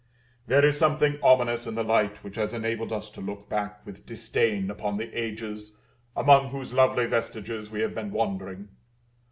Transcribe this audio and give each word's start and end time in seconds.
There 0.47 0.65
is 0.65 0.79
something 0.79 1.19
ominous 1.21 1.67
in 1.67 1.75
the 1.75 1.83
light 1.83 2.23
which 2.23 2.35
has 2.35 2.55
enabled 2.55 2.91
us 2.91 3.11
to 3.11 3.21
look 3.21 3.49
back 3.49 3.85
with 3.85 4.03
disdain 4.03 4.71
upon 4.71 4.97
the 4.97 5.15
ages 5.15 5.77
among 6.15 6.49
whose 6.49 6.73
lovely 6.73 7.05
vestiges 7.05 7.69
we 7.69 7.81
have 7.81 7.93
been 7.93 8.09
wandering. 8.09 8.69